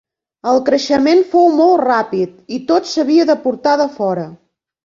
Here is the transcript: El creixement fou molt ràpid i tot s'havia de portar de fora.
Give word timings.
El 0.51 0.61
creixement 0.69 1.21
fou 1.33 1.45
molt 1.59 1.83
ràpid 1.83 2.33
i 2.57 2.59
tot 2.73 2.91
s'havia 2.95 3.29
de 3.33 3.37
portar 3.47 3.79
de 3.83 3.89
fora. 4.01 4.29